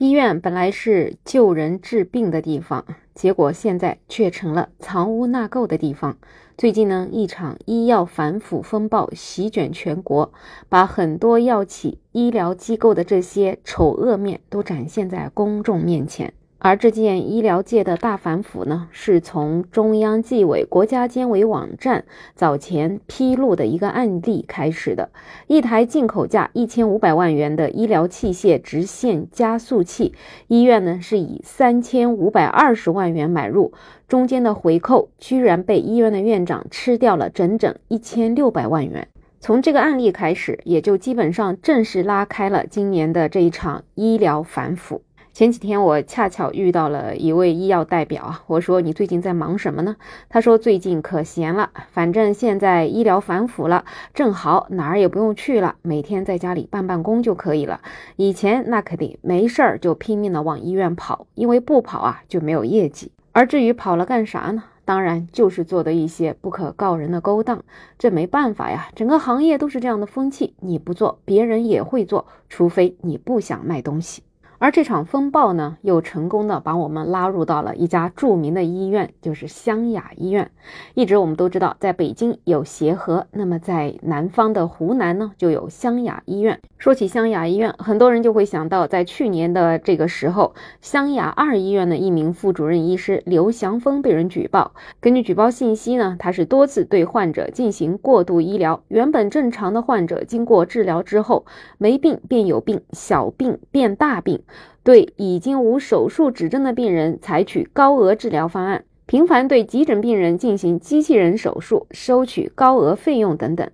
[0.00, 6.16] 医院本来是救人治病的地方，结果现在却成了藏污纳垢的地方。
[6.56, 10.32] 最近呢，一场医药反腐风暴席卷全国，
[10.70, 16.32] 把很多药企、医疗机构的这些丑恶面都展现在公众面前。
[16.62, 22.04] 而这件医疗界的大反腐呢，是从中央纪委国家监委网站
[22.34, 25.08] 早前披露的一个案例开始的。
[25.46, 30.12] 一台进口价一千五百万元的医疗器械直线加速器，
[30.48, 33.72] 医院呢是以三千五百二十万元买入，
[34.06, 39.08] 中间的回扣居然被医院的院长吃掉了整整一千六百万元。
[39.42, 45.00] 从这个案例开始，也就基本上正式拉开了今年的这一场医疗反腐。
[45.32, 49.96] 前几天我恰巧遇到了一位医药代表啊，我说你最近在忙什么呢？
[50.28, 57.80] 他说最近可闲了，反正现在医疗反腐了，正好哪儿也不用去了，每天在家里办办公就可以了。
[58.16, 63.12] 以前那可得没事儿就拼命的往医院跑，因为不跑啊就没有业绩。
[63.32, 64.64] 而至于跑了干啥呢？
[64.84, 67.62] 当然就是做的一些不可告人的勾当。
[67.96, 74.24] 这没办法呀，整个行业都是这样的风气，你不做，别人也会做，除非你不想卖东西。
[74.60, 80.50] 而这场风暴呢，又成功的把我们拉入到了一家著名的医院，就是湘雅医院。
[80.92, 86.60] 一直我们都知道，在北京有协和，那么在南方的湖南呢，就有湘雅医院。
[86.76, 94.72] 说起湘雅医院，很多人就会想到，在去年的这个时候，湘雅二医院的一名副主任医师刘祥峰被人举报。
[95.00, 101.46] 根据举报信息呢，他是多次对患者进行过度医疗，原本正常的患者经过治疗之后，
[101.78, 104.42] 没病变有病，小病变大病。
[104.82, 113.68] 对已经无手术指征的病人采取高额治疗方案，频繁对急诊病人进行机器人手术，收取高额费用等等。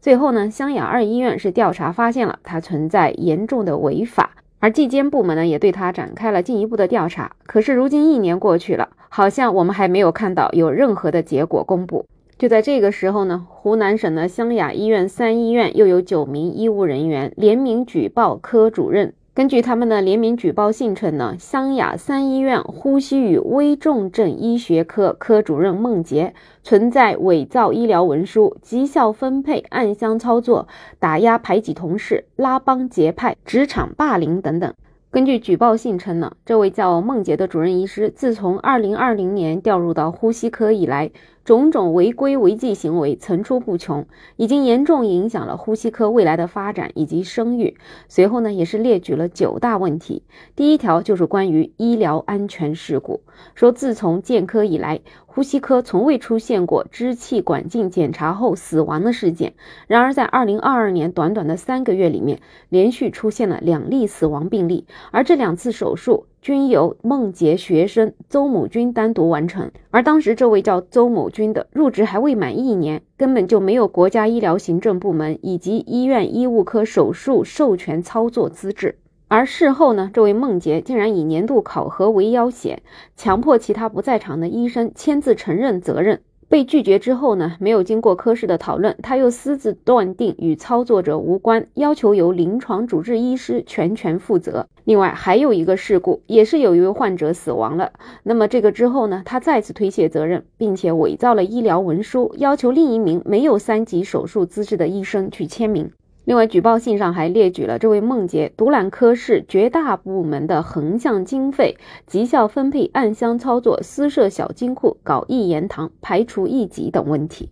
[0.00, 7.32] 最后呢，湘雅二医院是调查发现了它存在严重的违法，而纪检部门呢也对它展开了进一步的调查。
[7.46, 12.06] 可是如今一年过去了，好像我们还没有看到有任何的结果公布。
[12.38, 19.12] 就在这个时候呢，湖南省的湘雅医院三医院又有九名医务人员联名举报科主任。
[19.34, 34.74] 根据他们的联名举报信称呢，湘雅三医院呼吸与危重症医学科科主任孟杰存在伪造医疗文书、绩效分配暗箱操作、打压排挤同事、拉帮结派、职场霸凌等等。
[35.10, 41.10] 根据举报信称呢，这位叫孟杰的主任医师，自从2020年调入到呼吸科以来，
[41.44, 47.76] 种种违规违纪行为层出不穷，已经严重影响了呼吸科未来的发展以及声誉。
[48.08, 50.22] 随后呢，也是列举了九大问题。
[50.54, 53.22] 第一条就是关于医疗安全事故，
[53.54, 59.54] 说自从建科以来，呼吸科从未出现过支气管镜检查后死亡的事件。
[59.88, 66.26] 然而，在2022年短短的三个月里面，连续出现了两例死亡病例，而这两次手术。
[66.42, 78.98] 均由孟杰学生邹某军单独完成，而当时这位叫邹某军的入职还未满一年，根本就没有国家医疗行政部门以及医院医务科手术授权操作资质。
[79.28, 82.82] 而事后呢，这位孟杰竟然以年度考核为要挟，
[83.16, 86.22] 强迫其他不在场的医生签字承认责任。
[86.52, 94.66] 被拒绝之后呢，没有经过科室的讨论，他又私自断定与操作者无关，要求由临床主治医师全权负责。
[94.84, 97.92] 另外还有一个事故，也是有一位患者死亡了。
[98.24, 105.90] 那么这个之后呢，他再次推卸责任，并且伪造了医疗文书，要求另一名没有三级手术资质的医生去签名。
[106.24, 117.50] 另外，举报信上还列举了这位孟杰独揽科室绝大部门的横向经费、绩效分配暗箱操作、私设小金库、搞一言堂、排除异己等问题。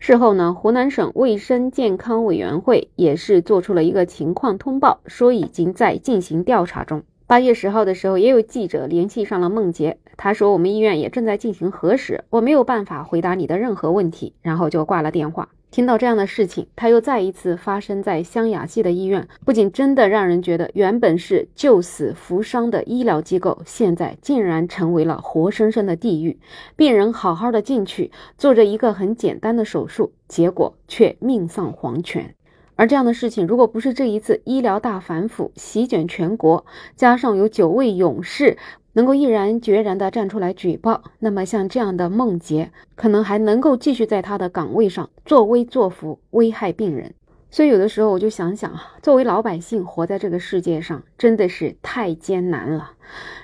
[0.00, 7.04] 事后呢，湖南省卫生健康委员会也是做出了一个情况通报，说已经在进行调查中。
[7.28, 15.50] 八月十号的时候，也有记者联系上了孟杰，他说我们医院也正在进行核实，我没有办法回答你的任何问题，然后就挂了电话。
[15.70, 26.38] 听到这样的事情，他又再一次发生在湘雅系的医院，不仅真的让人觉得原本是救死扶伤的医疗机构，现在竟然成为了活生生的地狱。
[26.74, 32.34] 病人好好的进去做着一个很简单的手术，结果却命丧黄泉。
[32.76, 36.64] 而这样的事情，如果不是这一次医疗大反腐席卷全国，
[36.96, 38.56] 加上有九位勇士。
[38.98, 47.14] 能够毅然决然地站出来举报，那么像这样的孟杰，可能还能够继续在他的岗位上作威作福，危害病人。
[47.48, 52.90] 所以有的时候我就想想啊，作为老百姓活在这个世界上，真的是太艰难了。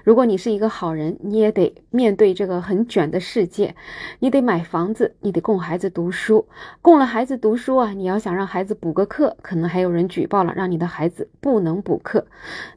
[0.05, 3.75] 如果你是一个好人，你也得面对这个很卷的世界，
[4.19, 6.46] 你得买房子，你得供孩子读书，
[6.82, 12.26] 供了孩子读书啊，你要想让孩子补个课，可能还有人举报了，让你的孩子不能补课，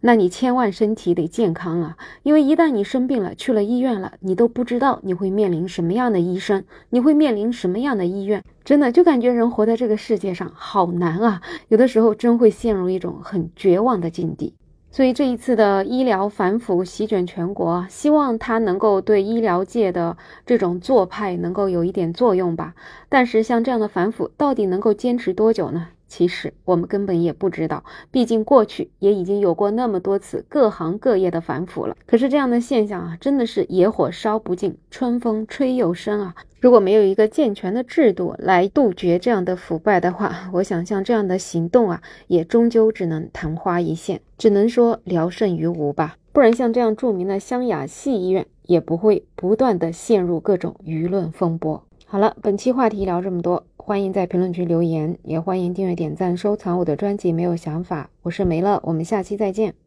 [0.02, 8.44] 那你千万身体得健康啊，因为一旦你生病了，去了医院了，你都不知道你会面临什么样的医生，你会面临什么样的医院。
[8.64, 14.54] 真的就感觉人活在这个世界上好难啊，有的时候真会陷入一种很绝望的境地。
[14.90, 22.74] 所以这一次的医疗反腐席卷全国，希望它能够对医疗界的这种做派能够有一点作用吧。
[23.10, 25.90] 但是像这样的反腐，到底能够坚持多久呢？
[26.08, 31.96] 其实我们根本也不知道，毕竟过去也已经有过那么多次各行各业的反腐了。
[32.06, 36.36] 可是这样的现象啊，真的是野火烧不尽，春风吹又生啊！
[36.60, 46.16] 如果没有一个健全的制度来杜绝这样的腐败的话，我想像这样的行动啊，也终究只能昙花一现，只能说聊胜于无吧。
[46.32, 51.84] 不然像这样著名的湘雅系医院，也不会不断的陷入各种舆论风波。
[52.06, 53.66] 好了，本期话题聊这么多。
[53.88, 57.32] 欢迎在评论区留言，也欢迎订阅、点赞、收藏我的专辑。
[57.32, 59.87] 没有想法，我是梅乐，我们下期再见。